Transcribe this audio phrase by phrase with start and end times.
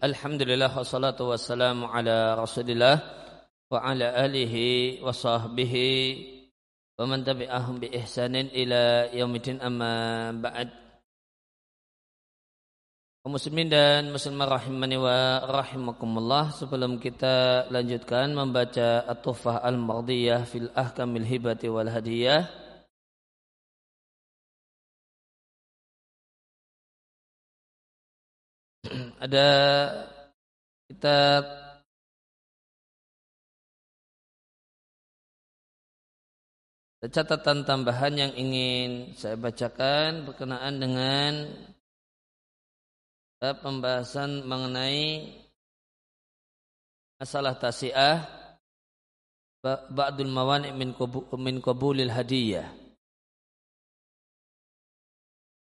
[0.00, 3.04] Alhamdulillah wassalatu wassalamu ala Rasulillah
[3.68, 5.92] wa ala alihi wa sahbihi
[6.96, 10.72] wa man tabi'ahum bi ihsanin ila yaumidin amma ba'd.
[13.28, 21.68] Muslimin dan muslimah rahimani wa rahimakumullah sebelum kita lanjutkan membaca At-Tuhfah Al-Mardiyah fil Ahkamil Hibati
[21.68, 22.48] wal Hadiyah
[29.20, 29.48] ada
[30.88, 31.18] kita
[37.04, 41.32] catatan tambahan yang ingin saya bacakan berkenaan dengan
[43.40, 45.36] pembahasan mengenai
[47.20, 48.24] masalah tasiah
[49.92, 50.96] ba'dul mawani min
[51.36, 52.68] min qabulil hadiyah.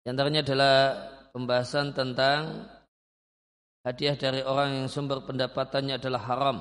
[0.04, 0.76] Di antaranya adalah
[1.36, 2.68] pembahasan tentang
[3.88, 6.58] hadiah dari orang yang sumber pendapatannya adalah haram.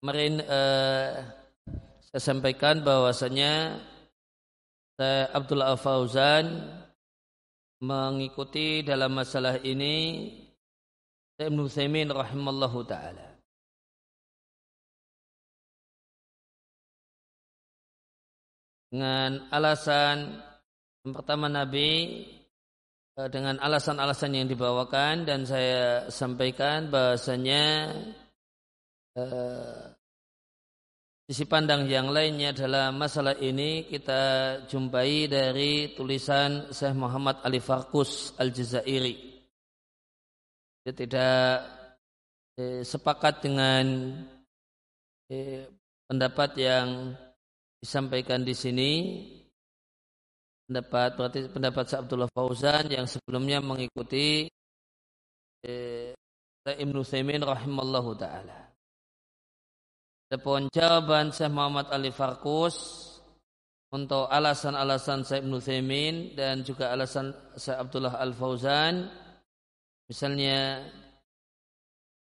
[0.00, 1.08] Kemarin eh,
[2.08, 3.76] saya sampaikan bahwasanya
[4.96, 6.72] saya Abdullah Fauzan
[7.84, 10.32] mengikuti dalam masalah ini
[11.36, 13.36] Ibn Utsaimin rahimallahu taala.
[18.88, 20.40] Dengan alasan
[21.06, 22.18] yang pertama Nabi
[23.14, 27.94] eh, dengan alasan-alasan yang dibawakan dan saya sampaikan bahasanya
[29.14, 29.82] eh,
[31.30, 34.22] sisi pandang yang lainnya adalah masalah ini kita
[34.66, 39.14] jumpai dari tulisan Syekh Muhammad Ali Farkus Al-Jazairi.
[40.82, 41.46] Dia tidak
[42.58, 44.10] eh, sepakat dengan
[45.30, 45.70] eh,
[46.10, 47.14] pendapat yang
[47.78, 48.92] disampaikan di sini
[50.66, 54.50] pendapat berarti pendapat Abdullah Fauzan yang sebelumnya mengikuti
[55.62, 56.10] eh,
[56.66, 58.66] Ibnu Thaimin rahimallahu taala.
[60.26, 63.06] Adapun jawaban Syekh Muhammad Ali Farkus
[63.94, 69.06] untuk alasan-alasan Syekh Ibnu Thaimin dan juga alasan Syekh Abdullah Al Fauzan
[70.10, 70.82] misalnya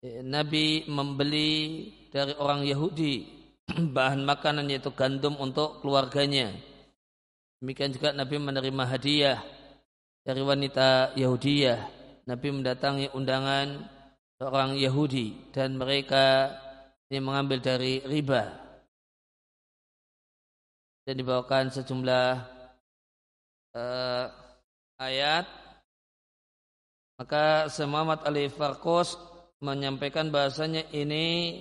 [0.05, 3.25] eh, Nabi membeli dari orang Yahudi
[3.97, 6.53] bahan makanan yaitu gandum untuk keluarganya
[7.57, 9.41] Demikian juga Nabi menerima hadiah
[10.21, 11.79] dari wanita Yahudiyah.
[12.29, 13.81] Nabi mendatangi undangan
[14.37, 16.53] seorang Yahudi dan mereka
[17.09, 18.53] ini mengambil dari riba.
[21.07, 22.29] Dan dibawakan sejumlah
[23.73, 24.25] uh,
[25.01, 25.49] ayat.
[27.17, 29.17] Maka Muhammad Ali Farkos
[29.57, 31.57] menyampaikan bahasanya ini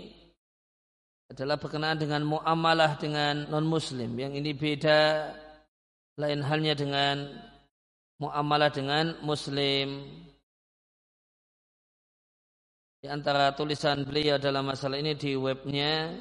[1.32, 5.32] adalah berkenaan dengan muamalah dengan non muslim yang ini beda
[6.16, 7.28] lain halnya dengan
[8.16, 10.04] muamalah dengan muslim.
[13.04, 16.16] Di antara tulisan beliau dalam masalah ini di webnya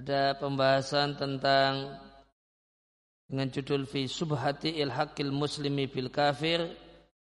[0.00, 2.00] ada pembahasan tentang
[3.28, 6.64] dengan judul fi subhati ilhaqil muslimi bil kafir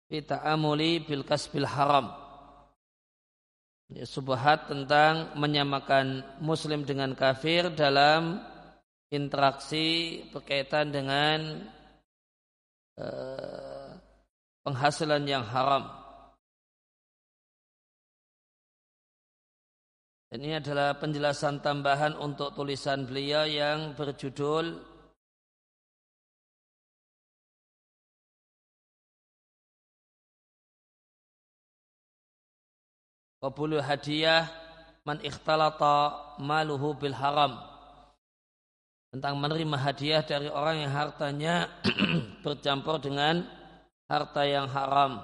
[0.08, 2.24] fi ta'amuli bil kasbil haram.
[3.92, 8.42] Ya, subhat tentang menyamakan muslim dengan kafir dalam
[9.14, 11.70] interaksi berkaitan dengan
[12.98, 13.94] uh,
[14.66, 15.86] penghasilan yang haram.
[20.34, 24.82] Ini adalah penjelasan tambahan untuk tulisan beliau yang berjudul
[33.44, 34.48] Qabulu hadiah
[35.04, 37.73] man ikhtalata maluhu bil haram
[39.14, 41.70] tentang menerima hadiah dari orang yang hartanya
[42.44, 43.46] bercampur dengan
[44.10, 45.22] harta yang haram.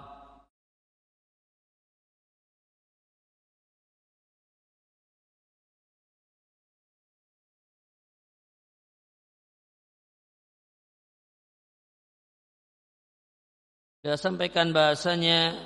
[14.05, 15.57] Dia sampaikan bahasanya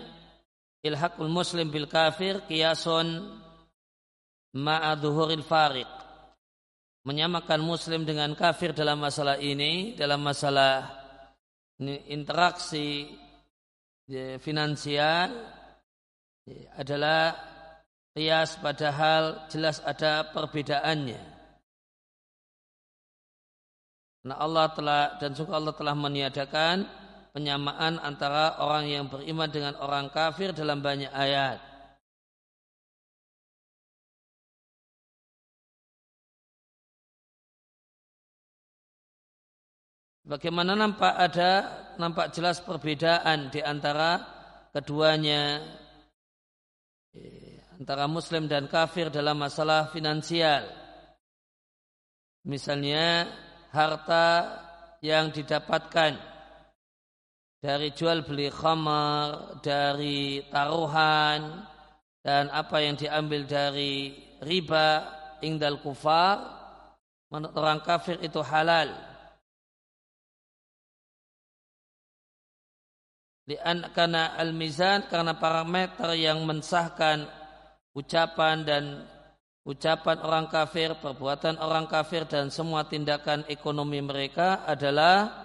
[0.80, 3.40] ilhaqul muslim bil kafir kiasun
[4.56, 6.03] ma'adhuhuril fariq
[7.04, 10.88] menyamakan muslim dengan kafir dalam masalah ini, dalam masalah
[12.08, 13.12] interaksi
[14.08, 15.36] ya, finansial
[16.48, 17.36] ya, adalah
[18.16, 21.34] rias padahal jelas ada perbedaannya.
[24.24, 26.88] Nah Allah telah dan juga Allah telah meniadakan
[27.36, 31.73] penyamaan antara orang yang beriman dengan orang kafir dalam banyak ayat.
[40.24, 41.52] Bagaimana nampak ada
[42.00, 44.24] nampak jelas perbedaan di antara
[44.72, 45.60] keduanya
[47.76, 50.64] antara muslim dan kafir dalam masalah finansial.
[52.48, 53.28] Misalnya
[53.76, 54.28] harta
[55.04, 56.16] yang didapatkan
[57.60, 61.68] dari jual beli khamar, dari taruhan,
[62.24, 65.04] dan apa yang diambil dari riba,
[65.44, 66.40] ingdal kufar,
[67.28, 69.13] menurut orang kafir itu halal.
[73.92, 77.28] Karena al-mizan karena parameter yang mensahkan
[77.92, 78.84] ucapan dan
[79.68, 85.44] ucapan orang kafir, perbuatan orang kafir dan semua tindakan ekonomi mereka adalah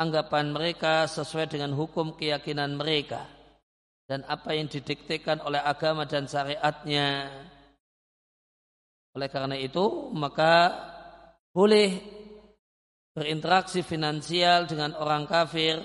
[0.00, 3.28] anggapan mereka sesuai dengan hukum keyakinan mereka
[4.08, 7.30] dan apa yang didiktekan oleh agama dan syariatnya.
[9.14, 10.72] Oleh karena itu, maka
[11.50, 11.98] boleh
[13.14, 15.82] berinteraksi finansial dengan orang kafir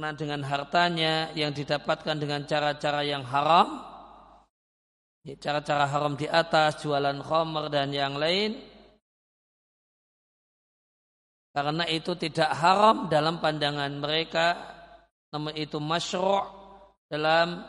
[0.00, 3.84] karena dengan hartanya yang didapatkan dengan cara-cara yang haram,
[5.28, 8.56] ya, cara-cara haram di atas, jualan khomer dan yang lain,
[11.52, 14.56] karena itu tidak haram dalam pandangan mereka,
[15.36, 16.48] namun itu masyru'
[17.12, 17.60] dalam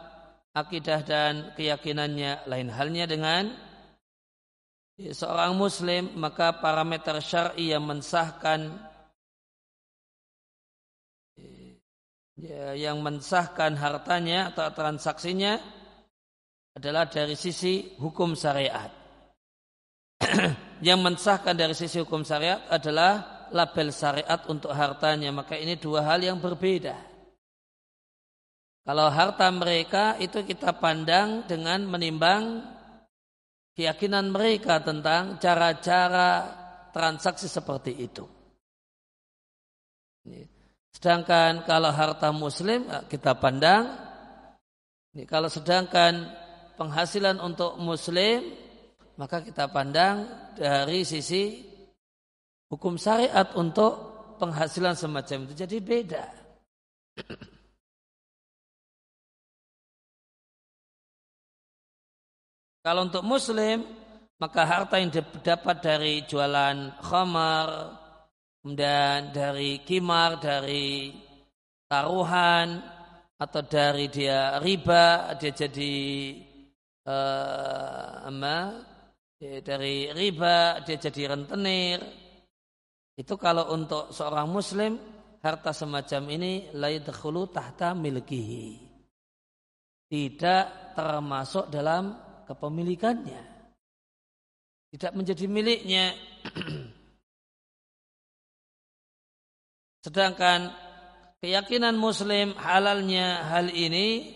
[0.55, 2.47] akidah dan keyakinannya.
[2.47, 3.51] Lain halnya dengan
[4.95, 8.87] ya, seorang muslim, maka parameter syar'i yang mensahkan
[12.41, 15.61] ya, yang mensahkan hartanya atau transaksinya
[16.73, 18.89] adalah dari sisi hukum syariat.
[20.88, 25.29] yang mensahkan dari sisi hukum syariat adalah label syariat untuk hartanya.
[25.29, 26.97] Maka ini dua hal yang berbeda.
[28.81, 32.65] Kalau harta mereka itu kita pandang dengan menimbang
[33.77, 36.49] keyakinan mereka tentang cara-cara
[36.89, 38.25] transaksi seperti itu.
[40.91, 43.95] Sedangkan kalau harta muslim ya, kita pandang
[45.27, 46.27] kalau sedangkan
[46.79, 48.47] penghasilan untuk muslim
[49.19, 50.23] maka kita pandang
[50.55, 51.67] dari sisi
[52.71, 56.25] hukum syariat untuk penghasilan semacam itu jadi beda.
[62.81, 63.85] Kalau untuk muslim
[64.41, 67.93] maka harta yang didapat dari jualan khamar,
[68.61, 71.11] kemudian dari kimar, dari
[71.89, 72.77] taruhan,
[73.41, 75.93] atau dari dia riba, dia jadi
[77.09, 78.57] uh, apa,
[79.41, 81.99] dari riba, dia jadi rentenir.
[83.17, 84.93] Itu kalau untuk seorang muslim,
[85.41, 88.93] harta semacam ini laidkhulu tahta milkihi.
[90.05, 92.13] Tidak termasuk dalam
[92.45, 93.41] kepemilikannya.
[94.91, 96.05] Tidak menjadi miliknya.
[100.01, 100.74] Sedangkan
[101.45, 104.33] keyakinan muslim halalnya hal ini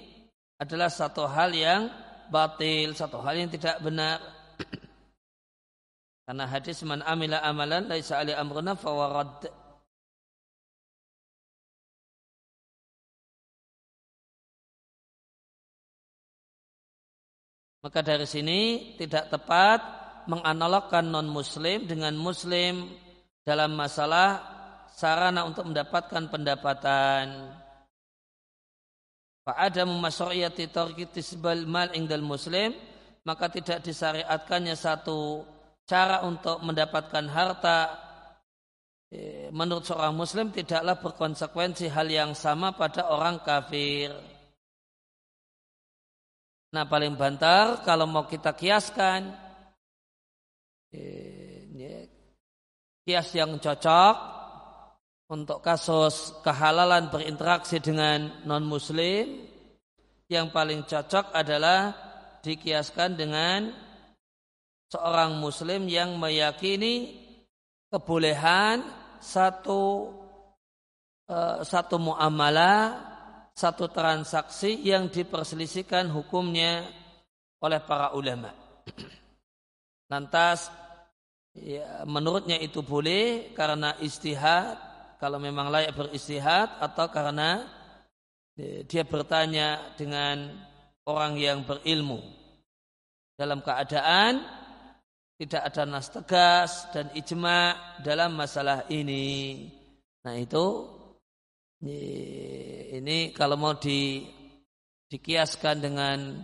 [0.62, 1.90] adalah satu hal yang
[2.30, 4.22] batil, satu hal yang tidak benar.
[6.26, 9.46] Karena hadis man amila amalan laisa ali amruna fawarad.
[17.86, 19.78] Maka dari sini tidak tepat
[20.26, 22.90] menganalogkan non muslim dengan muslim
[23.46, 24.55] dalam masalah
[24.95, 27.52] sarana untuk mendapatkan pendapatan.
[29.44, 32.73] Fa'ada mumasyariyati tarkitisbal mal ingdal muslim,
[33.28, 35.44] maka tidak disyariatkannya satu
[35.85, 37.94] cara untuk mendapatkan harta
[39.14, 44.09] eh, menurut seorang muslim tidaklah berkonsekuensi hal yang sama pada orang kafir.
[46.73, 49.30] Nah paling bantar kalau mau kita kiaskan
[50.90, 52.09] eh,
[53.06, 54.34] kias yang cocok
[55.26, 59.50] untuk kasus kehalalan berinteraksi dengan non-muslim
[60.30, 61.94] yang paling cocok adalah
[62.46, 63.74] dikiaskan dengan
[64.94, 67.26] seorang muslim yang meyakini
[67.90, 68.86] kebolehan
[69.18, 70.14] satu
[71.26, 73.14] uh, satu muamalah
[73.56, 76.86] satu transaksi yang diperselisihkan hukumnya
[77.64, 78.52] oleh para ulama.
[80.12, 80.70] Lantas
[81.56, 84.94] ya, menurutnya itu boleh karena istihad
[85.26, 87.66] kalau memang layak beristihad atau karena
[88.86, 90.54] dia bertanya dengan
[91.02, 92.22] orang yang berilmu
[93.34, 94.46] dalam keadaan
[95.42, 97.74] tidak ada nas tegas dan ijma
[98.06, 99.66] dalam masalah ini.
[100.22, 100.94] Nah itu
[101.82, 104.30] ini kalau mau di,
[105.10, 106.38] dikiaskan dengan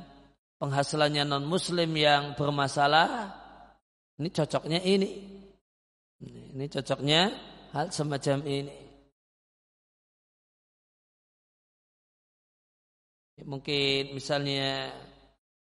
[0.57, 3.29] penghasilannya non muslim yang bermasalah
[4.17, 5.09] ini cocoknya ini
[6.25, 8.77] ini cocoknya hal semacam ini.
[13.41, 14.93] Mungkin misalnya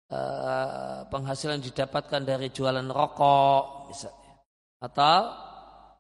[0.08, 4.34] uh, penghasilan didapatkan dari jualan rokok misalnya.
[4.80, 5.20] Atau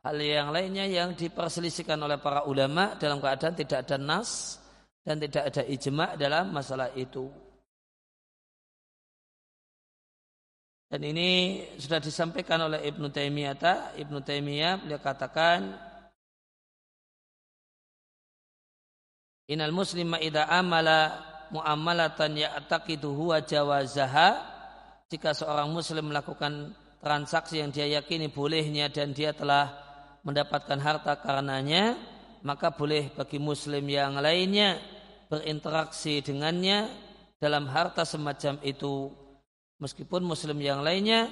[0.05, 4.61] hal yang lainnya yang diperselisihkan oleh para ulama dalam keadaan tidak ada nas
[5.03, 7.27] dan tidak ada ijma dalam masalah itu.
[10.85, 13.99] Dan ini sudah disampaikan oleh Ibnu Taimiyah.
[13.99, 15.75] Ibnu Taimiyah beliau katakan
[19.45, 21.21] Inal muslima idza amala
[21.53, 24.41] muamalatan ya'taqidu huwa jawazaha.
[25.05, 29.69] Jika seorang muslim melakukan transaksi yang dia yakini bolehnya dan dia telah
[30.25, 31.93] mendapatkan harta karenanya
[32.41, 34.81] maka boleh bagi muslim yang lainnya
[35.29, 36.89] berinteraksi dengannya
[37.37, 39.09] dalam harta semacam itu.
[39.77, 41.29] Meskipun muslim yang lainnya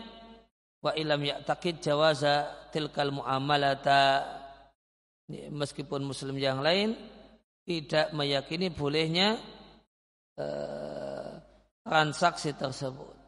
[0.84, 4.22] wa ilam ya'taqid jawaza tilkal muamalata
[5.32, 6.94] meskipun muslim yang lain
[7.64, 9.40] tidak meyakini bolehnya
[10.40, 11.32] uh,
[11.84, 13.24] transaksi tersebut.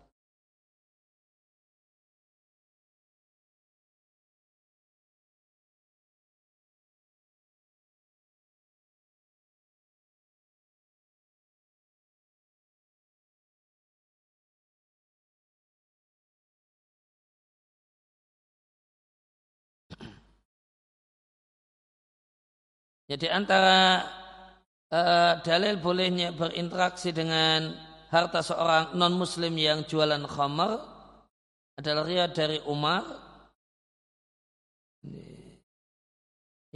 [23.05, 24.01] Jadi antara
[24.95, 27.75] uh, dalil bolehnya berinteraksi dengan
[28.07, 30.79] harta seorang non muslim yang jualan khamar
[31.75, 33.03] adalah riwayat dari Umar.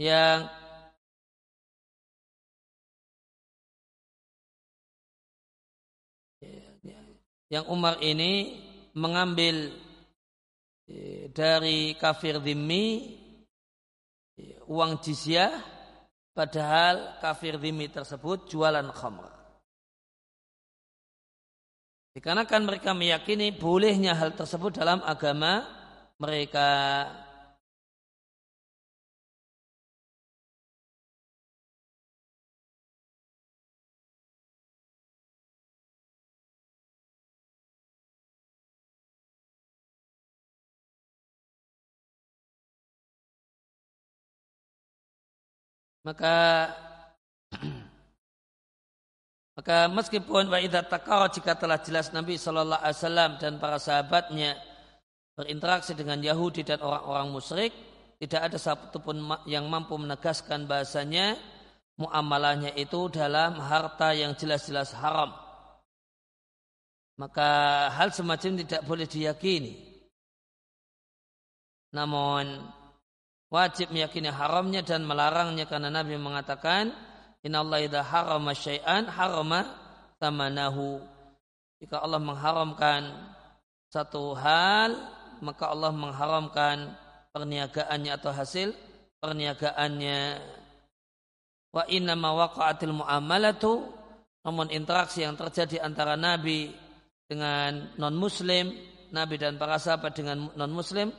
[0.00, 0.48] Yang
[7.50, 8.62] yang Umar ini
[8.94, 9.74] mengambil
[10.86, 12.86] eh, dari kafir dhimmi
[14.38, 15.79] eh, uang jizyah
[16.30, 19.40] Padahal kafir dimi tersebut jualan khamr.
[22.10, 25.62] Dikarenakan mereka meyakini bolehnya hal tersebut dalam agama
[26.18, 27.06] mereka.
[46.06, 46.68] Maka
[49.56, 50.86] maka meskipun wa idza
[51.36, 54.56] jika telah jelas Nabi sallallahu alaihi wasallam dan para sahabatnya
[55.36, 57.72] berinteraksi dengan Yahudi dan orang-orang musyrik
[58.20, 61.40] tidak ada satupun yang mampu menegaskan bahasanya
[61.96, 65.32] muamalahnya itu dalam harta yang jelas-jelas haram.
[67.20, 67.48] Maka
[67.92, 69.76] hal semacam tidak boleh diyakini.
[71.92, 72.64] Namun
[73.50, 76.94] wajib meyakini haramnya dan melarangnya karena Nabi mengatakan
[77.42, 79.66] innallaha idza harama syai'an harama
[80.22, 81.02] tamanahu
[81.82, 83.10] jika Allah mengharamkan
[83.90, 84.94] satu hal
[85.42, 86.94] maka Allah mengharamkan
[87.32, 88.76] perniagaannya atau hasil
[89.18, 90.20] perniagaannya.
[91.70, 93.86] Wa inna ma waqa'atil muamalatu
[94.42, 96.72] namun interaksi yang terjadi antara Nabi
[97.30, 98.72] dengan non muslim
[99.14, 101.14] Nabi dan para sahabat dengan non muslim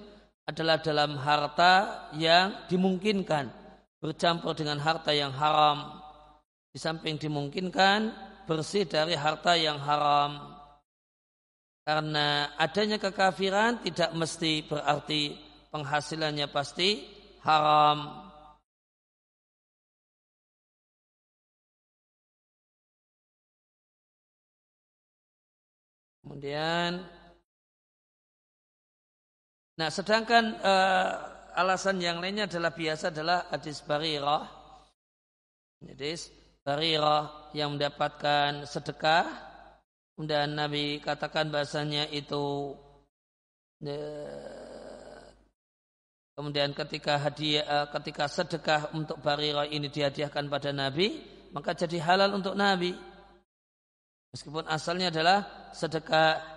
[0.51, 3.47] adalah dalam harta yang dimungkinkan
[4.03, 6.03] bercampur dengan harta yang haram.
[6.71, 8.11] Di samping dimungkinkan
[8.43, 10.59] bersih dari harta yang haram.
[11.87, 15.39] Karena adanya kekafiran tidak mesti berarti
[15.71, 17.07] penghasilannya pasti
[17.47, 18.27] haram.
[26.21, 27.20] Kemudian
[29.81, 31.09] Nah, sedangkan uh,
[31.57, 34.45] alasan yang lainnya adalah biasa adalah hadis barirah.
[35.81, 36.13] Jadi
[36.61, 39.25] barirah yang mendapatkan sedekah
[40.13, 42.77] kemudian Nabi katakan bahasanya itu
[43.81, 45.25] uh,
[46.37, 51.17] kemudian ketika hadiah uh, ketika sedekah untuk barirah ini dihadiahkan pada Nabi
[51.49, 52.93] maka jadi halal untuk Nabi
[54.29, 56.50] meskipun asalnya adalah sedekah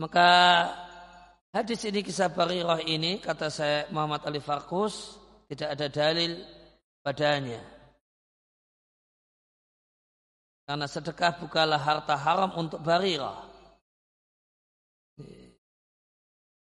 [0.00, 0.28] maka
[1.52, 6.40] hadis ini kisah Barirah ini kata saya Muhammad Ali Farkus tidak ada dalil
[7.04, 7.60] padanya.
[10.64, 13.44] Karena sedekah bukanlah harta haram untuk Barirah.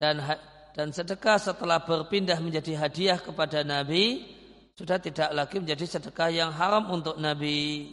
[0.00, 0.25] Dan
[0.73, 4.25] dan sedekah setelah berpindah menjadi hadiah kepada Nabi
[4.81, 7.93] sudah tidak lagi menjadi sedekah yang haram untuk Nabi.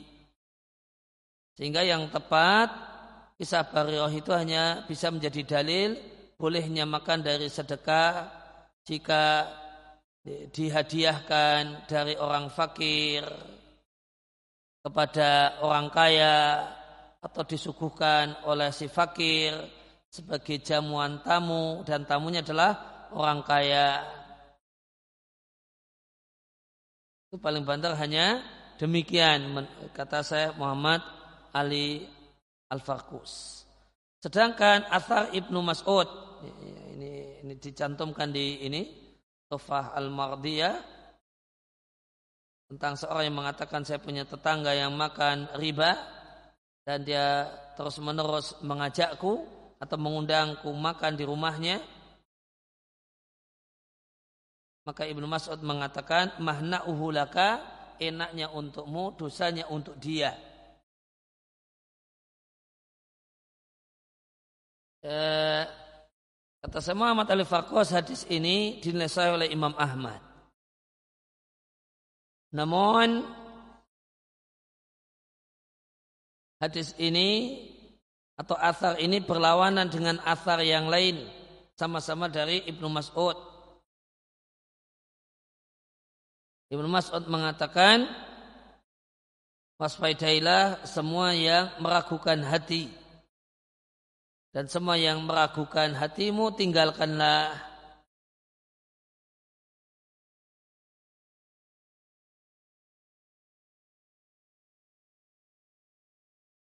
[1.59, 2.71] Sehingga yang tepat
[3.37, 5.93] Kisah Barirah itu hanya bisa menjadi dalil
[6.41, 8.33] bolehnya makan dari sedekah
[8.81, 9.45] jika
[10.25, 13.21] dihadiahkan dari orang fakir
[14.81, 16.65] kepada orang kaya
[17.21, 19.53] atau disuguhkan oleh si fakir
[20.09, 24.01] sebagai jamuan tamu dan tamunya adalah orang kaya.
[27.29, 28.41] Itu paling banter hanya
[28.81, 29.61] demikian
[29.93, 31.03] kata saya Muhammad
[31.51, 32.16] Ali
[32.67, 33.63] Al-Farkus.
[34.19, 36.09] Sedangkan Athar Ibnu Mas'ud
[36.97, 38.81] ini ini dicantumkan di ini
[39.47, 40.75] Tufah Al-Mardiyah
[42.67, 45.95] tentang seorang yang mengatakan saya punya tetangga yang makan riba
[46.83, 47.47] dan dia
[47.79, 49.47] terus menerus mengajakku
[49.79, 51.79] atau mengundangku makan di rumahnya
[54.83, 57.63] maka Ibnu Mas'ud mengatakan mahna uhulaka
[58.01, 60.35] enaknya untukmu dosanya untuk dia
[65.05, 65.63] eh,
[66.63, 70.23] kata saya Muhammad Ali Farqos hadis ini dinilai oleh Imam Ahmad
[72.55, 73.27] namun
[76.57, 77.61] hadis ini
[78.37, 81.25] atau asar ini berlawanan dengan asar yang lain
[81.77, 83.37] sama-sama dari Ibnu Mas'ud.
[86.73, 88.05] Ibnu Mas'ud mengatakan
[89.77, 92.89] waspadailah semua yang meragukan hati
[94.57, 97.53] dan semua yang meragukan hatimu tinggalkanlah.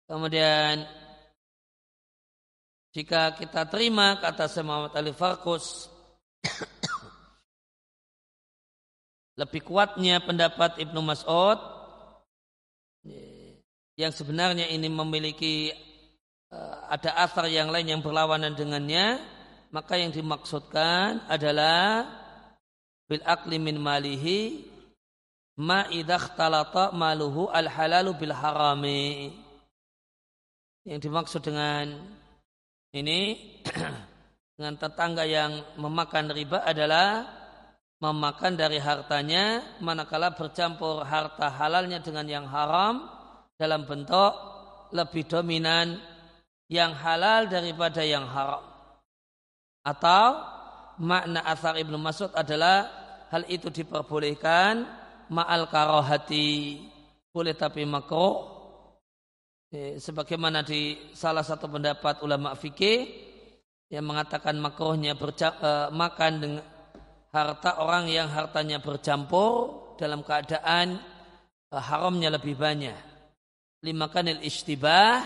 [0.06, 0.86] Kemudian
[2.94, 5.90] jika kita terima kata Muhammad Ali Farkus
[9.42, 11.58] lebih kuatnya pendapat Ibnu Mas'ud
[13.98, 15.74] yang sebenarnya ini memiliki
[16.92, 19.21] ada asar yang lain yang berlawanan dengannya.
[19.73, 22.04] Maka yang dimaksudkan adalah
[23.09, 24.68] bil akli min malihi
[25.56, 26.36] ma idza
[26.93, 29.32] maluhu al halalu bil harami.
[30.84, 31.88] Yang dimaksud dengan
[32.93, 33.41] ini
[34.60, 37.25] dengan tetangga yang memakan riba adalah
[38.02, 43.08] memakan dari hartanya manakala bercampur harta halalnya dengan yang haram
[43.56, 44.34] dalam bentuk
[44.93, 46.11] lebih dominan
[46.73, 48.65] yang halal daripada yang haram.
[49.85, 50.41] Atau
[50.97, 52.89] makna asar Ibnu Mas'ud adalah
[53.28, 54.89] hal itu diperbolehkan
[55.28, 56.80] ma'al karohati
[57.32, 58.52] boleh tapi makruh
[59.73, 63.08] Eh, sebagaimana di salah satu pendapat ulama fikih
[63.89, 66.65] yang mengatakan makruhnya uh, makan dengan
[67.32, 71.00] harta orang yang hartanya bercampur dalam keadaan
[71.73, 72.93] uh, haramnya lebih banyak.
[73.80, 75.25] Lima kanil istibah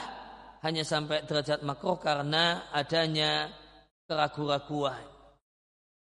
[0.64, 3.52] hanya sampai derajat makruh karena adanya
[4.08, 5.04] keraguan-raguan.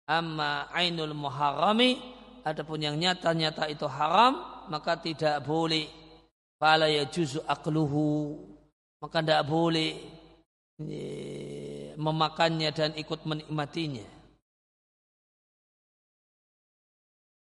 [0.08, 2.00] Amma ainul muharrami
[2.46, 5.84] adapun yang nyata-nyata itu haram maka tidak boleh
[6.58, 8.34] Fala ya juzu akluhu.
[8.98, 9.94] Maka tidak boleh
[11.94, 14.06] memakannya dan ikut menikmatinya.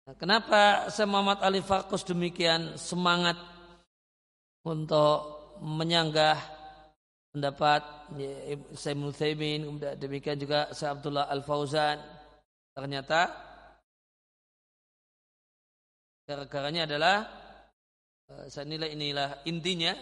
[0.05, 3.37] Nah, kenapa Muhammad Ali Farkus demikian semangat
[4.65, 6.37] untuk menyanggah
[7.35, 7.83] pendapat
[8.79, 9.67] saya Muthaimin,
[9.99, 11.99] demikian juga saya Abdullah Al Fauzan.
[12.71, 13.27] Ternyata
[16.23, 17.15] gara-garanya adalah
[18.25, 19.93] Eh, saya nilai inilah intinya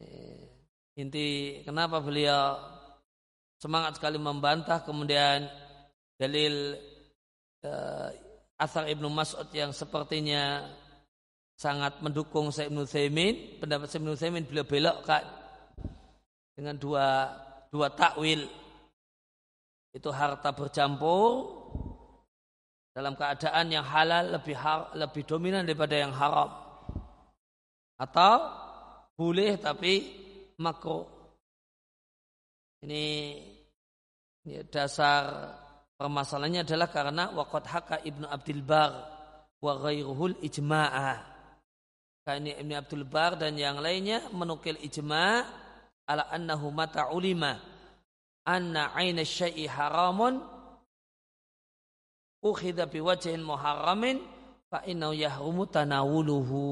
[0.00, 0.40] eh,
[0.96, 2.56] inti kenapa beliau
[3.60, 5.52] semangat sekali membantah kemudian
[6.16, 6.74] dalil
[7.62, 8.08] uh,
[8.58, 10.66] asar ibnu Mas'ud yang sepertinya
[11.54, 15.22] sangat mendukung Syekh Ibnu Thaimin pendapat Syekh Ibnu Thaimin beliau belokkan
[16.56, 17.32] dengan dua
[17.72, 18.44] dua takwil
[19.92, 21.48] itu harta bercampur
[22.92, 24.56] dalam keadaan yang halal lebih
[24.96, 26.52] lebih dominan daripada yang haram
[27.96, 28.36] atau
[29.16, 30.22] boleh tapi
[30.58, 31.06] makro.
[32.82, 33.04] Ini,
[34.42, 35.54] ini dasar
[35.94, 38.92] permasalahannya adalah karena waqad haka Ibnu Abdul Bar
[39.62, 41.30] wa ghairuhul ijma'a.
[42.26, 45.61] Karena Ibnu Abdul Bar dan yang lainnya menukil ijma'
[46.06, 47.58] ala annahu mata ulima.
[48.42, 50.42] Anna aina syai'i haramun.
[52.42, 54.18] Ukhidha biwajhin muharramin
[54.66, 56.62] fa innahu yahrumu tanawuluhu.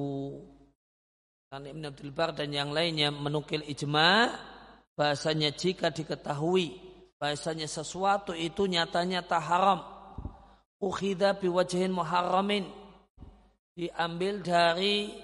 [1.47, 4.35] Karena Ibn Abdul Bar dan yang lainnya menukil ijma
[4.95, 6.79] bahasanya jika diketahui
[7.19, 9.81] bahasanya sesuatu itu nyatanya tak haram.
[10.83, 12.67] Ukhidha biwajhin muharramin.
[13.79, 15.15] Diambil dari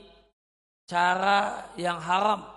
[0.86, 2.55] cara yang haram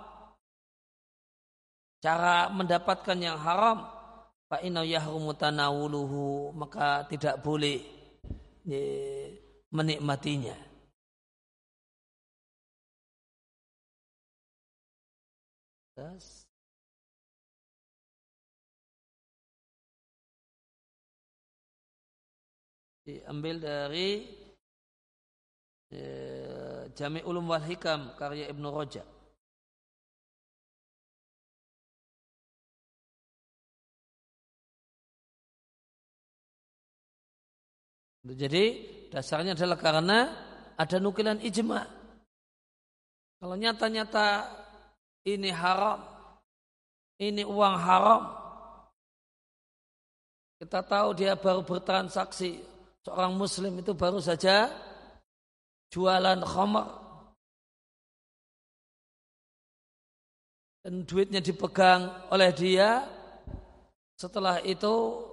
[2.00, 3.84] cara mendapatkan yang haram
[4.50, 7.84] fa inna yahrumu tanawuluhu maka tidak boleh
[9.72, 10.56] menikmatinya.
[23.04, 24.10] Diambil dari
[26.96, 29.19] Jami Ulum wal Hikam karya Ibnu Rojak.
[38.30, 38.66] Jadi
[39.10, 40.20] dasarnya adalah karena
[40.78, 41.82] ada nukilan ijma.
[43.40, 44.46] Kalau nyata-nyata
[45.26, 46.04] ini haram,
[47.18, 48.22] ini uang haram,
[50.60, 52.60] kita tahu dia baru bertransaksi,
[53.08, 54.68] seorang muslim itu baru saja
[55.88, 57.00] jualan khamar.
[60.84, 63.08] Dan duitnya dipegang oleh dia,
[64.20, 65.24] setelah itu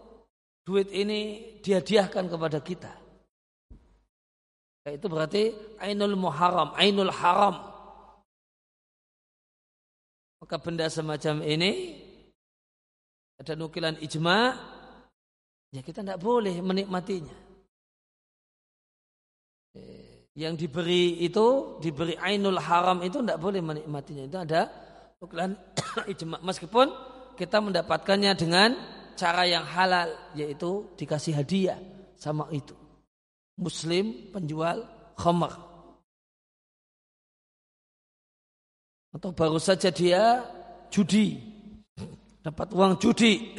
[0.66, 2.92] duit ini dihadiahkan kepada kita.
[4.86, 7.58] Itu berarti ainul muharam, ainul haram.
[10.42, 12.02] Maka benda semacam ini
[13.38, 14.38] ada nukilan ijma,
[15.74, 17.34] ya kita tidak boleh menikmatinya.
[20.36, 24.22] Yang diberi itu, diberi ainul haram itu tidak boleh menikmatinya.
[24.28, 24.70] Itu ada
[25.18, 25.50] nukilan
[26.14, 26.46] ijma.
[26.46, 26.86] Meskipun
[27.34, 31.80] kita mendapatkannya dengan cara yang halal yaitu dikasih hadiah
[32.14, 32.76] sama itu.
[33.56, 34.84] Muslim penjual
[35.16, 35.56] khamar.
[39.16, 40.44] Atau baru saja dia
[40.92, 41.40] judi.
[42.44, 43.56] Dapat uang judi.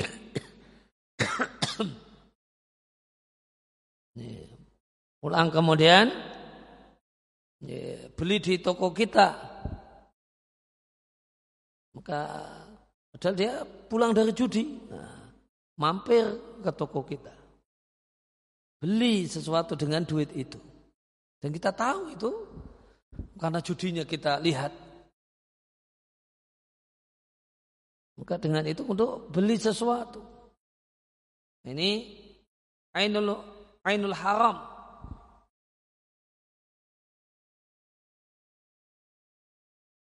[5.18, 6.14] Pulang kemudian
[8.14, 9.34] beli di toko kita.
[11.98, 12.20] Maka
[13.10, 14.78] padahal dia pulang dari judi.
[14.94, 15.17] Nah,
[15.78, 16.26] mampir
[16.62, 17.34] ke toko kita.
[18.78, 20.62] Beli sesuatu dengan duit itu.
[21.42, 22.32] Dan kita tahu itu
[23.38, 24.74] karena judinya kita lihat.
[28.18, 30.22] Maka dengan itu untuk beli sesuatu.
[31.62, 31.90] Ini
[32.98, 33.38] ainul
[33.86, 34.58] ainul haram.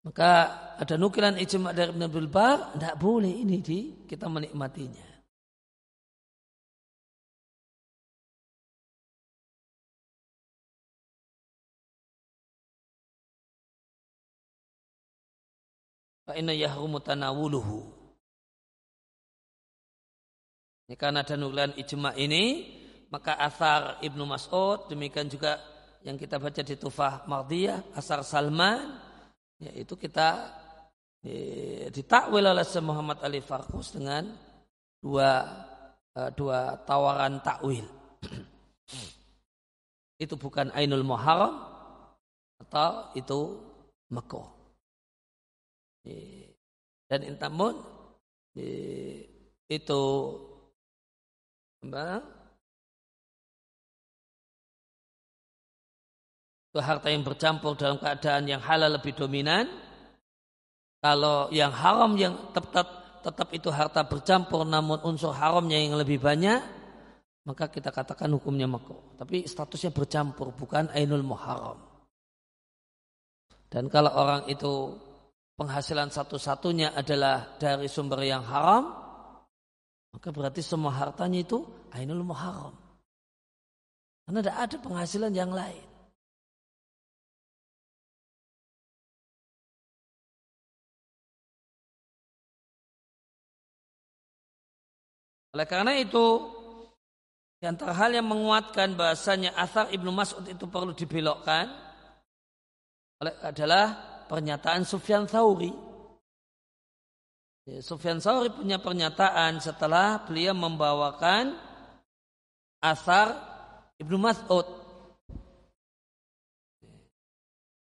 [0.07, 0.31] Maka
[0.79, 5.06] ada nukilan ijma dari Ibn Abdul Bar, tidak boleh ini di kita menikmatinya.
[16.27, 17.87] Fa inna yahrumu tanawuluhu.
[20.87, 22.67] Ini karena ada nukilan ijma ini,
[23.07, 25.59] maka asar Ibnu Mas'ud, demikian juga
[26.03, 28.99] yang kita baca di Tufah Mardiyah, asar Salman,
[29.59, 30.51] yaitu kita
[31.91, 34.31] ditakwil oleh Muhammad Ali Farkus dengan
[35.03, 35.43] dua
[36.15, 37.87] e, dua tawaran takwil.
[40.23, 41.55] itu bukan ainul muharram
[42.63, 43.39] atau itu
[44.09, 44.56] makoh.
[47.07, 47.79] Dan intamun
[49.67, 50.03] itu
[51.87, 52.23] apa?
[56.67, 59.71] Itu harta yang bercampur dalam keadaan yang halal lebih dominan.
[60.99, 66.59] Kalau yang haram yang tetap tetap itu harta bercampur namun unsur haramnya yang lebih banyak,
[67.47, 69.15] maka kita katakan hukumnya makruh.
[69.15, 71.79] Tapi statusnya bercampur bukan ainul muharram.
[73.67, 74.95] Dan kalau orang itu
[75.57, 78.93] penghasilan satu-satunya adalah dari sumber yang haram,
[80.13, 82.77] maka berarti semua hartanya itu ainul muharram.
[84.29, 85.85] Karena tidak ada penghasilan yang lain.
[95.57, 96.53] Oleh karena itu,
[97.57, 101.65] di antara hal yang menguatkan bahasanya asar Ibnu Mas'ud itu perlu dibelokkan
[103.41, 105.71] adalah pernyataan Sufyan Thauri.
[107.67, 111.55] Ya, Sufyan Thauri punya pernyataan setelah beliau membawakan
[112.79, 113.35] asar
[113.99, 114.67] Ibnu Mas'ud.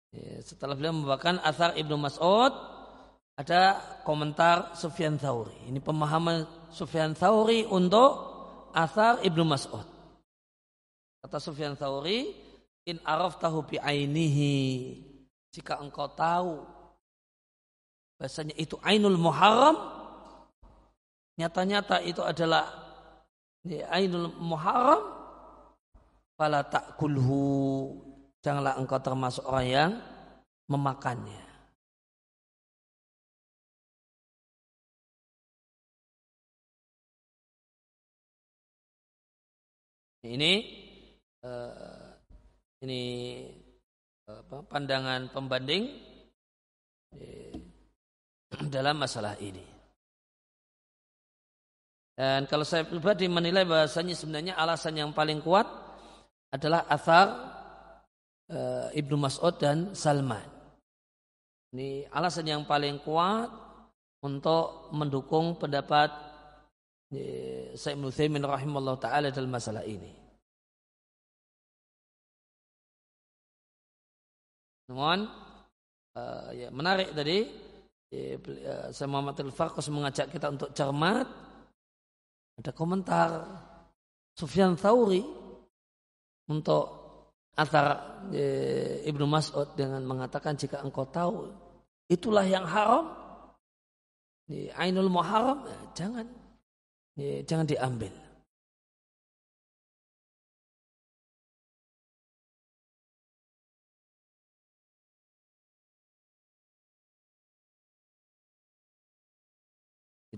[0.09, 2.53] Ya, setelah beliau membawakan asar Ibnu Mas'ud,
[3.37, 5.69] ada komentar Sufyan Thauri.
[5.69, 8.11] Ini pemahaman Sufyan Thauri untuk
[8.73, 9.85] asar Ibnu Mas'ud.
[11.19, 12.31] Kata Sufyan Thauri,
[12.89, 14.55] in araftahu bi ainihi
[15.59, 16.63] jika engkau tahu
[18.15, 19.75] bahasanya itu ainul muharram,
[21.35, 22.63] nyata-nyata itu adalah
[23.91, 25.03] ainul muharram,
[26.39, 28.07] fala takulhu.
[28.39, 29.91] Janganlah engkau termasuk orang yang
[30.71, 31.43] memakannya.
[40.23, 40.51] Ini
[41.43, 42.15] uh,
[42.83, 43.03] ini
[44.29, 45.89] apa, pandangan pembanding
[47.17, 47.53] eh,
[48.73, 49.65] dalam masalah ini.
[52.19, 55.63] Dan kalau saya pribadi menilai bahasanya sebenarnya alasan yang paling kuat
[56.51, 57.31] adalah asar
[58.51, 60.43] uh, Ibnu Mas'ud dan Salman.
[61.71, 63.47] Ini alasan yang paling kuat
[64.19, 66.11] untuk mendukung pendapat
[67.15, 70.11] uh, Sayyid Ibnu rahimahullah taala dalam masalah ini.
[74.89, 75.29] Namun
[76.17, 77.45] uh, ya menarik tadi
[78.09, 81.29] ya, uh, saya Muhammad Al-Farqas mengajak kita untuk cermat.
[82.57, 83.29] Ada komentar
[84.33, 85.21] Sufyan Thauri
[86.49, 86.85] untuk
[87.53, 88.49] antara ya,
[89.05, 91.53] Ibnu Mas'ud dengan mengatakan jika engkau tahu
[92.09, 93.13] itulah yang haram
[94.49, 96.25] ya, Ainul Muharram jangan
[97.45, 98.28] jangan diambil.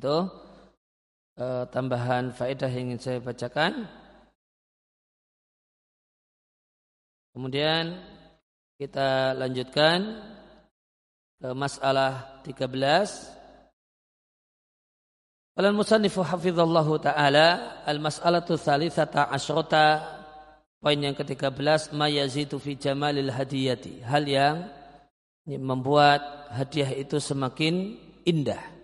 [0.01, 0.25] Itu
[1.37, 3.85] uh, tambahan faedah yang ingin saya bacakan.
[7.37, 8.01] Kemudian
[8.81, 10.25] kita lanjutkan
[11.37, 12.65] ke masalah 13.
[15.53, 20.01] Qala al-musannifu hafizallahu taala al-mas'alatu tsalitsata asyrata
[20.81, 24.65] poin yang ke-13 ma yazitu fi jamalil hadiyati hal yang
[25.45, 28.80] membuat hadiah itu semakin indah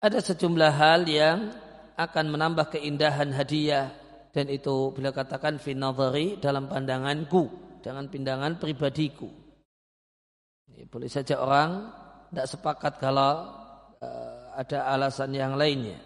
[0.00, 1.52] ada sejumlah hal yang
[2.00, 3.92] akan menambah keindahan hadiah
[4.32, 7.52] dan itu bila katakan finadhari dalam pandanganku
[7.84, 9.28] dengan pandangan pribadiku.
[10.72, 11.92] Ini boleh saja orang
[12.32, 13.52] tidak sepakat kalau
[14.00, 16.00] uh, ada alasan yang lainnya.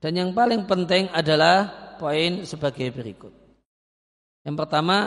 [0.00, 3.32] Dan yang paling penting adalah poin sebagai berikut.
[4.46, 4.98] Yang pertama,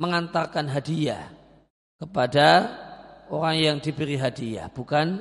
[0.00, 1.28] mengantarkan hadiah
[2.00, 2.72] kepada
[3.28, 5.20] orang yang diberi hadiah, bukan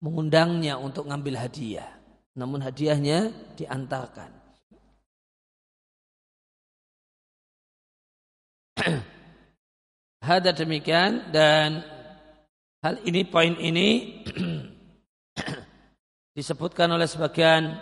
[0.00, 2.00] mengundangnya untuk ngambil hadiah.
[2.36, 4.30] Namun hadiahnya diantarkan.
[10.24, 11.84] Hada demikian dan
[12.80, 14.24] hal ini poin ini
[16.36, 17.76] disebutkan oleh sebagian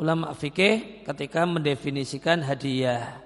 [0.00, 3.20] ulama fikih ketika mendefinisikan hadiah.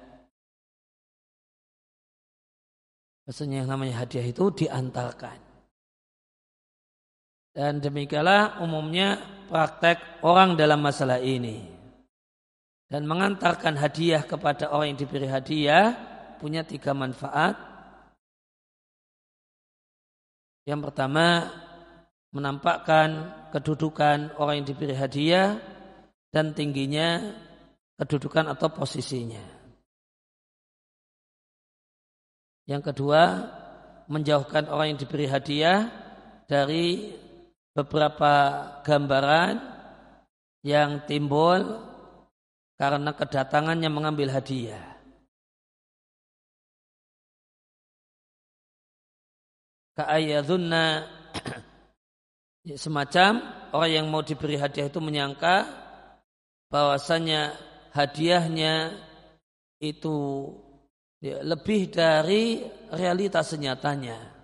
[3.22, 5.51] Maksudnya yang namanya hadiah itu diantarkan.
[7.52, 9.20] Dan demikianlah umumnya
[9.52, 11.68] praktek orang dalam masalah ini.
[12.88, 15.96] Dan mengantarkan hadiah kepada orang yang diberi hadiah
[16.40, 17.56] punya tiga manfaat.
[20.64, 21.52] Yang pertama,
[22.32, 23.08] menampakkan
[23.52, 25.60] kedudukan orang yang diberi hadiah
[26.32, 27.36] dan tingginya
[28.00, 29.44] kedudukan atau posisinya.
[32.64, 33.22] Yang kedua,
[34.08, 35.92] menjauhkan orang yang diberi hadiah
[36.48, 37.12] dari
[37.72, 38.32] beberapa
[38.84, 39.56] gambaran
[40.62, 41.80] yang timbul
[42.76, 44.92] karena kedatangannya mengambil hadiah.
[49.92, 51.04] Ka'ayadunna
[52.80, 53.32] semacam
[53.76, 55.68] orang yang mau diberi hadiah itu menyangka
[56.72, 57.52] bahwasanya
[57.92, 58.96] hadiahnya
[59.82, 60.48] itu
[61.20, 64.41] ya, lebih dari realitas senyatanya.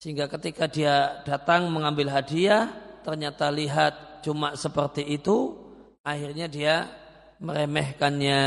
[0.00, 2.72] Sehingga ketika dia datang mengambil hadiah,
[3.04, 5.60] ternyata lihat cuma seperti itu,
[6.00, 6.88] akhirnya dia
[7.36, 8.40] meremehkannya.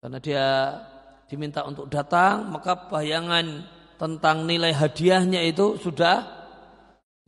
[0.00, 0.46] Karena dia
[1.28, 3.68] diminta untuk datang, maka bayangan
[4.00, 6.24] tentang nilai hadiahnya itu sudah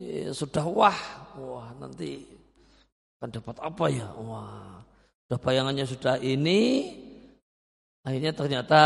[0.01, 0.99] ya, sudah wah,
[1.37, 2.25] wah nanti
[3.21, 4.09] akan dapat apa ya?
[4.17, 4.81] Wah,
[5.29, 6.89] sudah bayangannya sudah ini,
[8.01, 8.81] akhirnya ternyata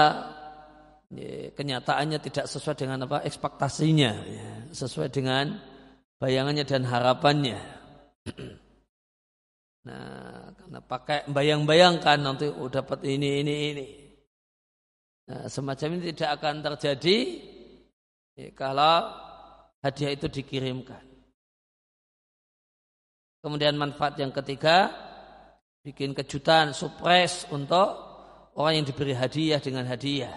[1.54, 5.58] kenyataannya tidak sesuai dengan apa ekspektasinya, ya, sesuai dengan
[6.17, 7.60] bayangannya dan harapannya.
[9.84, 13.88] Nah, karena pakai bayang-bayangkan nanti oh, dapat ini ini ini.
[15.28, 17.17] Nah, semacam ini tidak akan terjadi
[18.39, 19.12] ya, kalau
[19.84, 21.04] hadiah itu dikirimkan.
[23.43, 24.88] Kemudian manfaat yang ketiga,
[25.84, 27.91] bikin kejutan, surprise untuk
[28.56, 30.32] orang yang diberi hadiah dengan hadiah.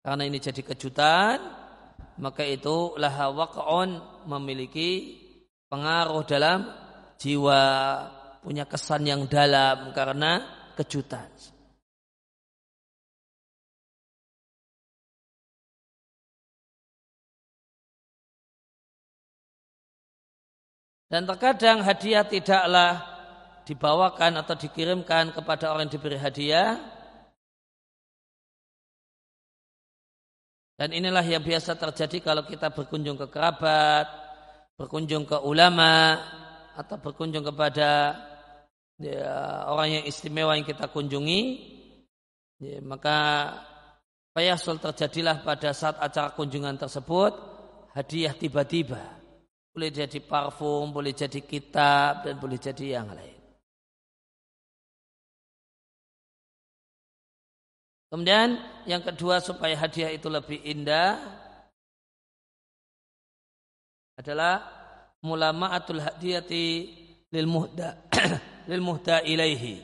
[0.00, 1.36] Karena ini jadi kejutan,
[2.16, 3.90] maka itu laha waqa'un
[4.24, 5.20] memiliki
[5.68, 6.64] pengaruh dalam
[7.20, 7.62] jiwa,
[8.40, 10.40] punya kesan yang dalam karena
[10.72, 11.28] kejutan.
[21.10, 23.02] Dan terkadang hadiah tidaklah
[23.66, 26.99] dibawakan atau dikirimkan kepada orang yang diberi hadiah
[30.80, 34.08] dan inilah yang biasa terjadi kalau kita berkunjung ke kerabat
[34.80, 36.16] berkunjung ke ulama
[36.72, 38.16] atau berkunjung kepada
[38.96, 39.28] ya,
[39.68, 41.40] orang yang istimewa yang kita kunjungi
[42.64, 43.18] ya, maka
[44.32, 47.36] payasul terjadilah pada saat acara kunjungan tersebut
[47.92, 49.20] hadiah tiba-tiba.
[49.76, 53.36] Boleh jadi parfum boleh jadi kitab dan boleh jadi yang lain.
[58.08, 58.56] Kemudian
[58.88, 61.20] yang kedua supaya hadiah itu lebih indah
[64.20, 64.60] adalah
[65.24, 66.66] mulama'atul hadiyati
[67.32, 67.96] lil muhda
[68.70, 69.80] lil muhda ilaihi.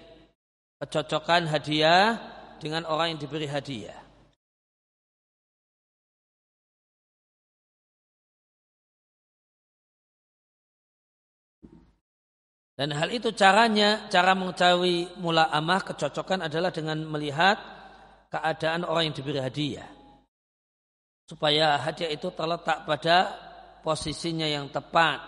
[0.77, 2.21] Kecocokan hadiah
[2.61, 4.07] dengan orang yang diberi hadiah.
[12.77, 17.57] Dan hal itu caranya, cara mengetahui mula amah kecocokan adalah dengan melihat
[18.31, 19.89] keadaan orang yang diberi hadiah.
[21.27, 23.17] Supaya hadiah itu terletak pada
[23.83, 25.23] posisinya yang tepat.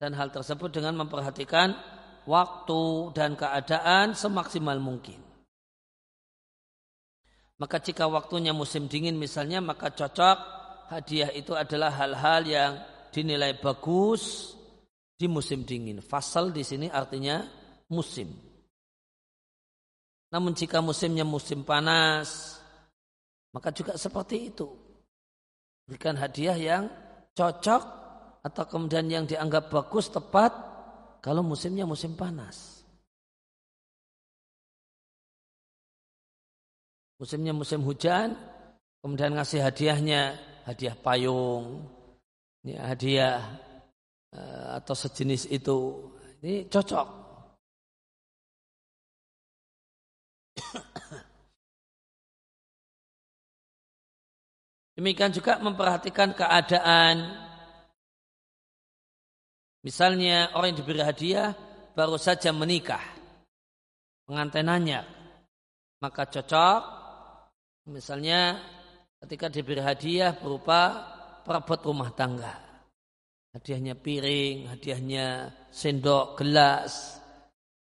[0.00, 1.76] Dan hal tersebut dengan memperhatikan
[2.24, 5.20] waktu dan keadaan semaksimal mungkin.
[7.60, 10.38] Maka jika waktunya musim dingin misalnya maka cocok
[10.88, 12.72] hadiah itu adalah hal-hal yang
[13.12, 14.56] dinilai bagus
[15.20, 16.00] di musim dingin.
[16.00, 17.44] Fasal di sini artinya
[17.92, 18.49] musim.
[20.30, 22.58] Namun jika musimnya musim panas,
[23.50, 24.70] maka juga seperti itu.
[25.90, 26.86] Berikan hadiah yang
[27.34, 27.82] cocok
[28.46, 30.54] atau kemudian yang dianggap bagus, tepat
[31.18, 32.86] kalau musimnya musim panas.
[37.20, 38.32] Musimnya musim hujan,
[39.04, 41.84] kemudian ngasih hadiahnya hadiah payung,
[42.64, 43.44] ya, hadiah
[44.32, 46.08] eh, atau sejenis itu.
[46.40, 47.29] Ini cocok.
[55.00, 57.24] Demikian juga memperhatikan keadaan.
[59.80, 61.56] Misalnya orang yang diberi hadiah
[61.96, 63.00] baru saja menikah.
[64.28, 65.00] Pengantenannya.
[66.04, 66.82] Maka cocok.
[67.88, 68.60] Misalnya
[69.24, 70.92] ketika diberi hadiah berupa
[71.48, 72.60] perabot rumah tangga.
[73.56, 77.24] Hadiahnya piring, hadiahnya sendok, gelas,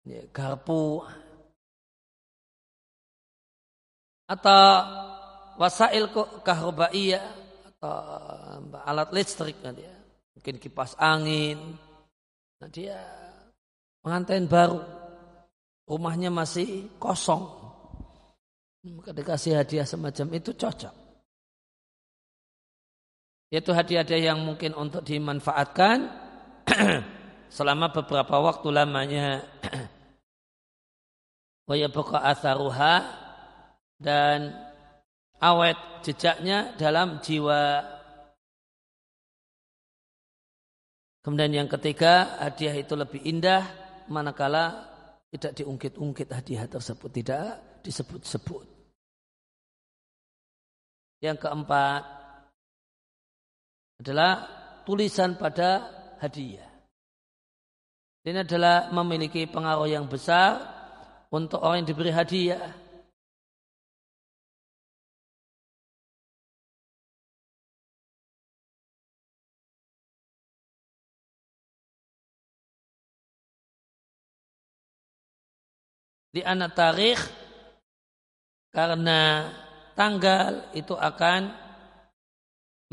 [0.02, 1.06] ya, garpu.
[4.26, 4.66] Atau
[5.56, 6.12] wasail
[6.44, 7.24] kahrobaiyah
[7.76, 9.92] atau eh, alat listrik kan dia.
[10.36, 11.76] Mungkin kipas angin.
[12.60, 12.96] Nah dia
[14.00, 14.80] pengantin baru.
[15.86, 17.46] Rumahnya masih kosong.
[18.86, 20.94] Maka dikasih hadiah semacam itu cocok.
[23.50, 26.10] Yaitu hadiah-hadiah yang mungkin untuk dimanfaatkan
[27.56, 29.46] selama beberapa waktu lamanya.
[31.66, 32.94] Wa buka atharuha
[33.98, 34.54] dan
[35.40, 37.82] awet jejaknya dalam jiwa.
[41.24, 43.66] Kemudian yang ketiga, hadiah itu lebih indah
[44.06, 44.86] manakala
[45.34, 48.66] tidak diungkit-ungkit hadiah tersebut, tidak disebut-sebut.
[51.20, 52.02] Yang keempat
[54.00, 54.32] adalah
[54.86, 55.82] tulisan pada
[56.22, 56.68] hadiah.
[58.26, 60.58] Ini adalah memiliki pengaruh yang besar
[61.30, 62.85] untuk orang yang diberi hadiah.
[76.36, 77.22] Di anak tarikh
[78.68, 79.48] karena
[79.96, 81.48] tanggal itu akan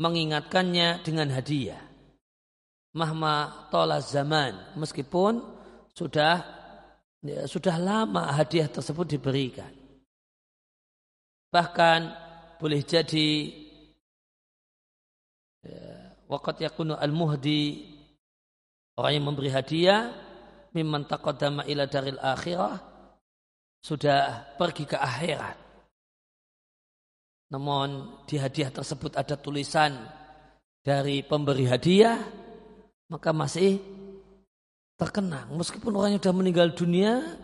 [0.00, 1.84] mengingatkannya dengan hadiah.
[2.96, 5.44] Mahma tola zaman meskipun
[5.92, 6.40] sudah
[7.20, 9.68] ya, sudah lama hadiah tersebut diberikan.
[11.52, 12.00] Bahkan
[12.56, 13.52] boleh jadi
[15.60, 17.92] ya, waqat yakunu al-muhdi
[18.96, 20.16] orang yang memberi hadiah
[20.72, 22.93] mimman taqaddama ila daril akhirah
[23.84, 25.56] sudah pergi ke akhirat.
[27.52, 29.92] Namun di hadiah tersebut ada tulisan
[30.80, 32.16] dari pemberi hadiah,
[33.12, 33.76] maka masih
[34.96, 35.52] terkenang.
[35.52, 37.36] Meskipun orangnya sudah meninggal dunia,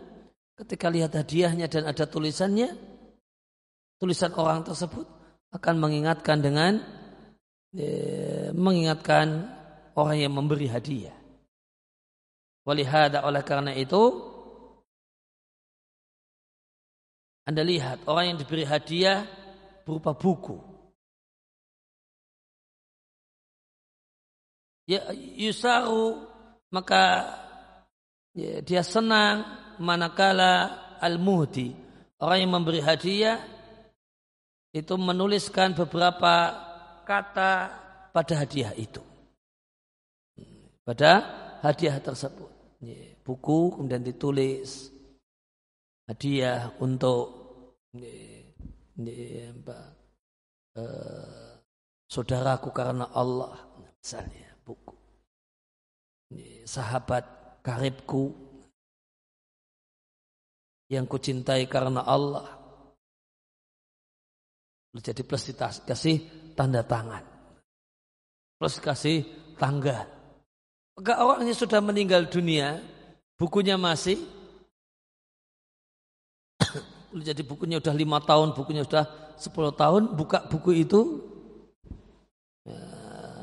[0.57, 2.73] ketika lihat hadiahnya dan ada tulisannya,
[4.01, 5.05] tulisan orang tersebut
[5.53, 6.81] akan mengingatkan dengan
[7.77, 9.45] eh, mengingatkan
[9.93, 11.13] orang yang memberi hadiah.
[12.65, 14.30] Walihada oleh karena itu
[17.41, 19.25] Anda lihat orang yang diberi hadiah
[19.81, 20.61] berupa buku.
[24.85, 26.21] Ya, yusaru
[26.69, 27.33] maka
[28.35, 29.45] ya, dia senang
[29.81, 31.73] manakala al-muhdi.
[32.21, 33.41] Orang yang memberi hadiah
[34.71, 36.53] itu menuliskan beberapa
[37.03, 37.51] kata
[38.13, 39.01] pada hadiah itu.
[40.85, 41.11] Pada
[41.65, 42.77] hadiah tersebut.
[42.81, 44.93] Ya, buku kemudian ditulis
[46.11, 47.23] hadiah untuk
[47.95, 48.11] ya,
[48.99, 49.47] ya,
[50.75, 51.55] uh,
[52.11, 54.91] saudaraku karena Allah misalnya buku
[56.67, 57.23] sahabat
[57.63, 58.35] karibku
[60.91, 62.59] yang kucintai karena Allah.
[64.91, 65.47] Jadi plus
[65.87, 67.23] kasih tanda tangan.
[68.59, 69.23] Plus kasih
[69.55, 70.03] tanggal.
[70.99, 72.83] Maka orangnya sudah meninggal dunia,
[73.39, 74.19] bukunya masih.
[77.11, 81.19] Jadi bukunya sudah lima tahun, bukunya sudah sepuluh tahun, buka buku itu,
[82.63, 82.79] ya,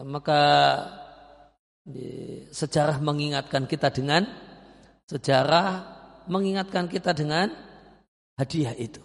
[0.08, 0.40] maka
[2.48, 4.24] sejarah mengingatkan kita dengan
[5.04, 5.84] sejarah
[6.28, 7.52] mengingatkan kita dengan
[8.40, 9.04] hadiah itu.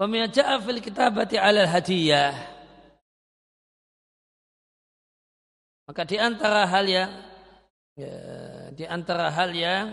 [0.00, 2.59] Pemiaja'a fil kitabati alal hadiyah.
[5.90, 7.10] Maka di antara hal yang
[7.98, 8.14] ya,
[8.70, 9.90] di antara hal yang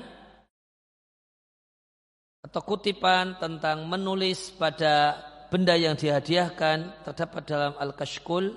[2.45, 5.17] atau kutipan tentang menulis pada
[5.49, 8.53] benda yang dihadiahkan terdapat dalam Al-Kashkul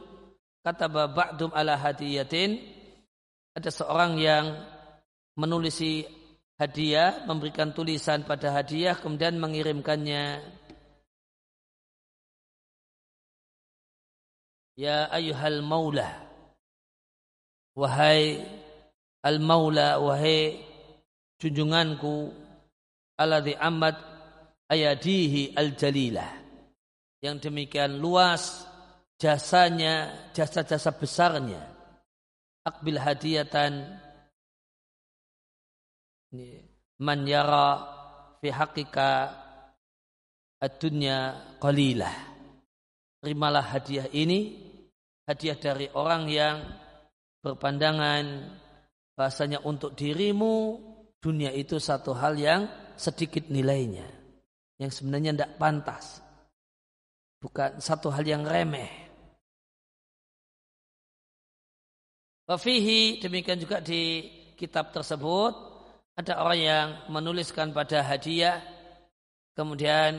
[0.61, 2.61] kata ba'dum ala hadiyatin
[3.57, 4.61] ada seorang yang
[5.33, 6.05] menulisi
[6.61, 10.45] hadiah memberikan tulisan pada hadiah kemudian mengirimkannya.
[14.77, 16.30] Ya ayuhal maula
[17.81, 18.45] Wahai
[19.25, 20.61] al maula Wahai
[21.41, 22.29] junjunganku
[23.17, 23.97] alladhi amad
[24.69, 26.29] ayadihi al-jalilah.
[27.25, 28.69] Yang demikian luas
[29.21, 31.61] jasanya, jasa-jasa besarnya.
[32.65, 33.73] Akbil hadiyatan
[37.01, 37.69] man yara
[38.41, 39.33] fi hakika
[40.61, 42.13] ad-dunya qalilah.
[43.21, 44.57] Terimalah hadiah ini,
[45.29, 46.57] hadiah dari orang yang
[47.41, 48.25] berpandangan
[49.17, 50.81] bahasanya untuk dirimu
[51.21, 54.09] dunia itu satu hal yang sedikit nilainya.
[54.81, 56.25] Yang sebenarnya tidak pantas.
[57.41, 58.89] Bukan satu hal yang remeh.
[62.49, 64.27] Wafihi demikian juga di
[64.59, 65.55] kitab tersebut
[66.19, 68.59] ada orang yang menuliskan pada hadiah
[69.55, 70.19] kemudian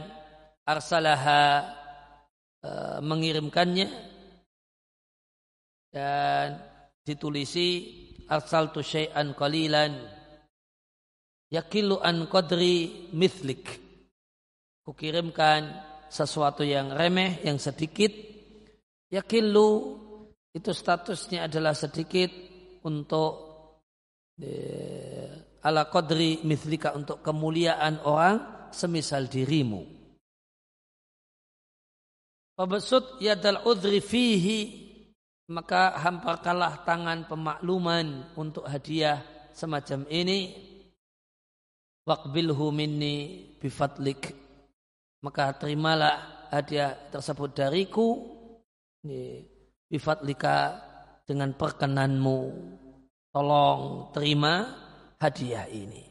[0.64, 1.76] arsalaha
[2.64, 2.70] e,
[3.04, 3.90] mengirimkannya
[5.92, 6.71] dan
[7.02, 7.68] ditulisi
[8.30, 9.93] arsal tu syai'an qalilan
[11.52, 13.82] yakilu an qadri mithlik.
[14.82, 15.62] Kukirimkan
[16.10, 18.10] sesuatu yang remeh, yang sedikit.
[19.12, 19.70] Yakilu
[20.52, 22.32] itu statusnya adalah sedikit
[22.88, 23.34] untuk
[24.41, 29.86] eh, ala qadri mithlika untuk kemuliaan orang semisal dirimu.
[32.58, 34.81] Pabesut yadal udri fihi
[35.52, 39.20] maka hamparkanlah tangan pemakluman untuk hadiah
[39.52, 40.72] semacam ini
[42.02, 44.34] Waqbilhu minni bifadlik.
[45.22, 48.18] Maka terimalah hadiah tersebut dariku
[49.86, 50.82] bifadlika
[51.30, 52.39] dengan perkenanmu.
[53.32, 54.66] Tolong terima
[55.22, 56.04] hadiah ini.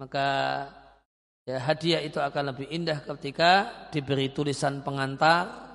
[0.00, 0.28] Maka
[1.44, 5.69] ya, hadiah itu akan lebih indah ketika diberi tulisan pengantar.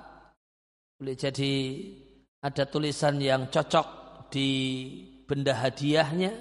[0.96, 1.52] Boleh jadi
[2.40, 3.88] ada tulisan yang cocok
[4.32, 4.48] di
[5.28, 6.32] benda hadiahnya.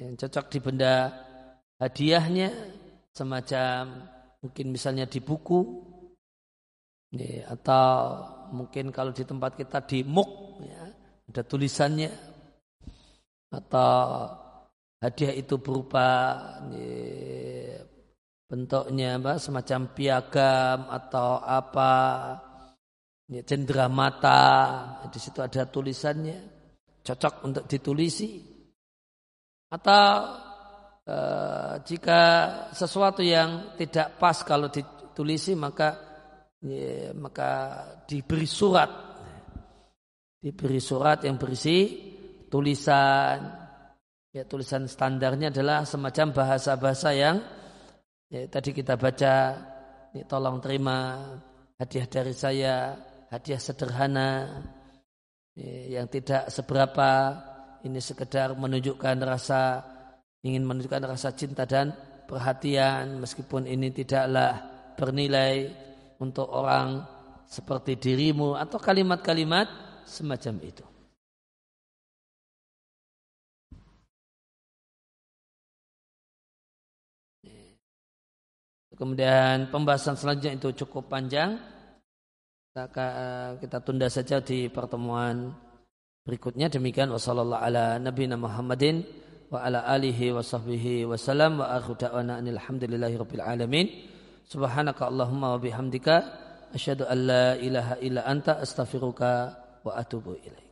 [0.00, 1.12] Yang cocok di benda
[1.76, 2.48] hadiahnya
[3.12, 4.08] semacam
[4.40, 5.84] mungkin misalnya di buku.
[7.44, 7.88] Atau
[8.56, 10.88] mungkin kalau di tempat kita di muk ya,
[11.28, 12.08] ada tulisannya.
[13.52, 13.92] Atau
[15.04, 16.08] hadiah itu berupa
[18.48, 21.92] bentuknya apa semacam piagam atau apa
[23.26, 24.38] cendera mata
[25.10, 26.56] di situ ada tulisannya
[27.06, 28.42] cocok untuk ditulisi.
[29.70, 30.06] Atau
[31.06, 31.16] e,
[31.86, 32.20] jika
[32.74, 35.94] sesuatu yang tidak pas kalau ditulisi maka
[36.62, 37.50] ya, maka
[38.06, 38.90] diberi surat.
[40.42, 41.78] Diberi surat yang berisi
[42.50, 43.66] tulisan.
[44.30, 47.40] Ya tulisan standarnya adalah semacam bahasa-bahasa yang
[48.28, 49.34] ya, tadi kita baca
[50.12, 51.24] ya, tolong terima
[51.80, 52.92] hadiah dari saya
[53.30, 54.62] hadiah sederhana
[55.54, 57.10] ya, yang tidak seberapa
[57.82, 59.82] ini sekedar menunjukkan rasa
[60.42, 61.94] ingin menunjukkan rasa cinta dan
[62.26, 64.62] perhatian meskipun ini tidaklah
[64.98, 65.70] bernilai
[66.18, 67.02] untuk orang
[67.46, 69.68] seperti dirimu atau kalimat-kalimat
[70.06, 70.86] semacam itu.
[78.96, 81.60] Kemudian pembahasan selanjutnya itu cukup panjang.
[82.76, 85.48] Kita tunda saja di pertemuan
[86.28, 86.68] berikutnya.
[86.68, 89.00] Demikian wassalamualaikum ala nabiyina Muhammadin
[89.48, 93.88] wa ala alihi wa sahbihi wa salam wa akhu da'wana alhamdulillahi rabbil alamin.
[94.44, 96.14] Subhanaka Allahumma wa bihamdika
[96.76, 100.65] asyhadu an la ilaha illa anta astaghfiruka wa atubu ilaik.